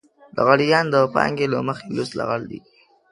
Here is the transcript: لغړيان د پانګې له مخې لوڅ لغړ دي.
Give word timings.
لغړيان 0.35 0.85
د 0.93 0.95
پانګې 1.13 1.47
له 1.53 1.59
مخې 1.67 1.87
لوڅ 1.95 2.09
لغړ 2.19 2.41
دي. 2.51 2.59